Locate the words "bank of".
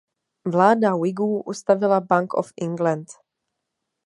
2.01-2.53